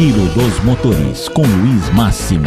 Giro 0.00 0.24
dos 0.28 0.64
Motores 0.64 1.28
com 1.28 1.42
Luiz 1.42 1.90
Máximo. 1.90 2.46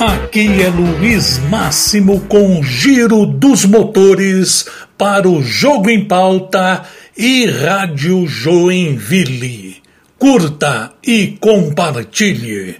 Aqui 0.00 0.62
é 0.62 0.70
Luiz 0.70 1.38
Máximo 1.50 2.20
com 2.20 2.62
Giro 2.62 3.26
dos 3.26 3.66
Motores 3.66 4.64
para 4.96 5.28
o 5.28 5.42
Jogo 5.42 5.90
em 5.90 6.02
Pauta 6.06 6.84
e 7.14 7.44
Rádio 7.44 8.26
Joinville. 8.26 9.76
Curta 10.18 10.94
e 11.06 11.36
compartilhe 11.38 12.76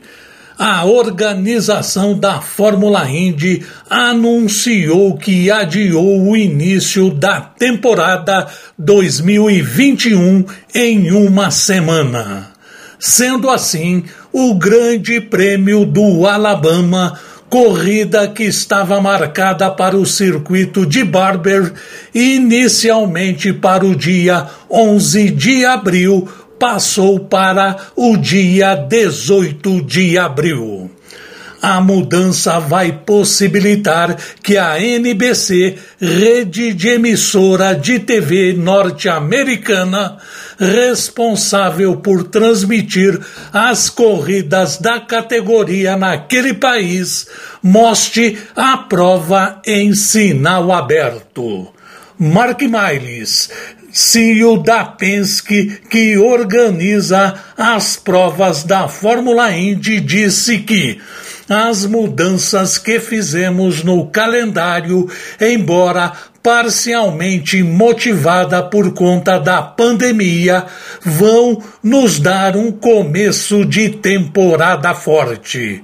a 0.59 0.85
organização 0.85 2.19
da 2.19 2.41
Fórmula 2.41 3.09
Indy 3.11 3.65
anunciou 3.91 5.17
que 5.17 5.51
adiou 5.51 6.29
o 6.29 6.37
início 6.37 7.11
da 7.11 7.41
temporada 7.41 8.47
2021 8.79 10.45
em 10.75 11.11
uma 11.11 11.51
semana. 11.51 12.53
Sendo 12.99 13.51
assim, 13.51 14.05
o 14.33 14.55
Grande 14.55 15.21
Prêmio 15.21 15.85
do 15.85 16.27
Alabama, 16.27 17.19
corrida 17.51 18.27
que 18.29 18.45
estava 18.45 19.01
marcada 19.01 19.71
para 19.71 19.97
o 19.97 20.07
circuito 20.07 20.87
de 20.87 21.05
Barber, 21.05 21.73
inicialmente 22.15 23.53
para 23.53 23.85
o 23.85 23.95
dia 23.95 24.47
11 24.71 25.31
de 25.31 25.65
abril, 25.65 26.29
passou 26.59 27.21
para 27.21 27.77
o 27.97 28.17
dia 28.17 28.75
18 28.75 29.83
de 29.83 30.19
abril. 30.19 30.91
A 31.63 31.81
mudança 31.81 32.61
vai 32.61 32.93
possibilitar 32.93 34.15
que 34.43 34.59
a 34.59 34.79
NBC, 34.79 35.79
rede 35.99 36.75
de 36.75 36.89
emissora 36.91 37.75
de 37.75 37.99
TV 37.99 38.53
norte-americana, 38.53 40.19
responsável 40.59 41.97
por 41.97 42.25
transmitir 42.25 43.19
as 43.51 43.89
corridas 43.89 44.77
da 44.77 45.01
categoria 45.01 45.97
naquele 45.97 46.53
país, 46.53 47.27
mostre 47.63 48.39
a 48.55 48.77
prova 48.77 49.63
em 49.67 49.95
sinal 49.95 50.71
aberto. 50.71 51.73
Mark 52.19 52.61
Miles, 52.61 53.49
CEO 53.95 54.59
da 54.59 54.85
Penske, 54.85 55.79
que 55.89 56.19
organiza 56.19 57.35
as 57.57 57.95
provas 57.95 58.65
da 58.65 58.89
Fórmula 58.89 59.53
Indy, 59.53 60.01
disse 60.01 60.59
que 60.59 61.01
as 61.49 61.87
mudanças 61.87 62.77
que 62.77 62.99
fizemos 62.99 63.85
no 63.85 64.09
calendário, 64.09 65.09
embora 65.41 66.13
parcialmente 66.43 67.63
motivada 67.63 68.65
por 68.65 68.93
conta 68.95 69.39
da 69.39 69.63
pandemia, 69.63 70.67
vão 71.01 71.63
nos 71.81 72.19
dar 72.19 72.57
um 72.57 72.73
começo 72.73 73.65
de 73.65 73.91
temporada 73.91 74.93
forte 74.93 75.81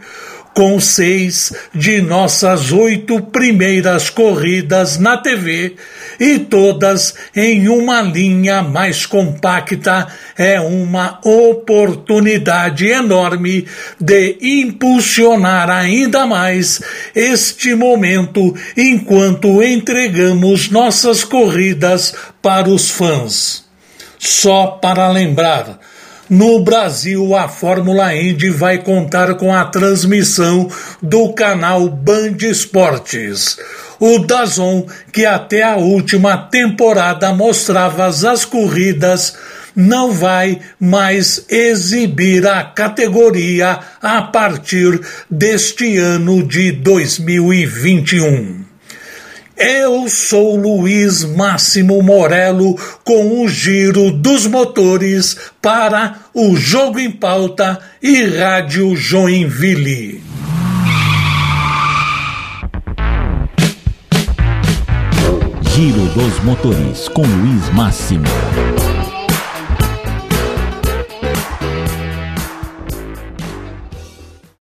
com 0.55 0.81
seis 0.81 1.53
de 1.75 2.01
nossas 2.03 2.73
oito 2.73 3.21
primeiras 3.21 4.11
corridas 4.11 4.99
na 4.99 5.17
TV 5.17 5.77
e 6.19 6.39
todas 6.39 7.15
em 7.35 7.69
uma 7.69 8.03
linha 8.03 8.63
mais 8.63 9.07
compacta, 9.07 10.07
é 10.37 10.61
uma 10.61 11.19
oportunidade 11.25 12.87
enorme 12.87 13.67
de 13.99 14.37
impulsionar 14.41 15.71
ainda 15.71 16.27
mais 16.27 16.83
este 17.15 17.75
momento 17.75 18.55
enquanto 18.77 19.63
entregamos 19.63 20.69
nossas 20.69 21.25
corridas 21.25 22.15
para 22.43 22.69
os 22.69 22.91
fãs. 22.91 23.65
Só 24.19 24.67
para 24.67 25.11
lembrar, 25.11 25.81
no 26.31 26.61
Brasil, 26.61 27.35
a 27.35 27.49
Fórmula 27.49 28.15
Indy 28.15 28.51
vai 28.51 28.79
contar 28.79 29.35
com 29.35 29.53
a 29.53 29.65
transmissão 29.65 30.71
do 31.03 31.33
canal 31.33 31.89
Band 31.89 32.37
Esportes. 32.43 33.59
O 33.99 34.21
Dazon, 34.21 34.87
que 35.13 35.27
até 35.27 35.65
a 35.65 35.75
última 35.75 36.39
temporada 36.39 37.35
mostrava 37.35 38.07
as 38.07 38.45
corridas, 38.45 39.37
não 39.75 40.13
vai 40.13 40.61
mais 40.79 41.45
exibir 41.49 42.47
a 42.47 42.63
categoria 42.63 43.81
a 44.01 44.23
partir 44.23 45.01
deste 45.29 45.99
ano 45.99 46.47
de 46.47 46.71
2021. 46.71 48.60
Eu 49.63 50.09
sou 50.09 50.57
Luiz 50.57 51.23
Máximo 51.23 52.03
Morello 52.03 52.79
com 53.05 53.45
o 53.45 53.47
giro 53.47 54.11
dos 54.11 54.47
motores 54.47 55.37
para 55.61 56.15
o 56.33 56.57
Jogo 56.57 56.99
em 56.99 57.11
Pauta 57.11 57.79
e 58.03 58.25
Rádio 58.25 58.97
Joinville. 58.97 60.25
Giro 65.61 66.07
dos 66.15 66.43
motores 66.43 67.07
com 67.09 67.21
Luiz 67.21 67.69
Máximo. 67.75 68.25